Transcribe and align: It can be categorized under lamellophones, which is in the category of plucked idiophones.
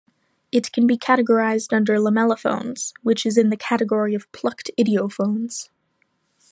It 0.51 0.71
can 0.71 0.87
be 0.87 0.97
categorized 0.97 1.71
under 1.73 1.97
lamellophones, 1.99 2.91
which 3.03 3.23
is 3.23 3.37
in 3.37 3.51
the 3.51 3.55
category 3.55 4.15
of 4.15 4.31
plucked 4.31 4.71
idiophones. 4.75 5.69